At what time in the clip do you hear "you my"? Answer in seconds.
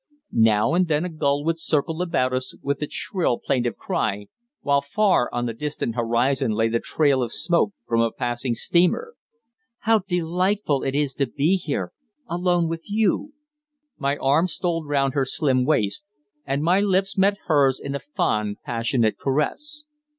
12.89-14.17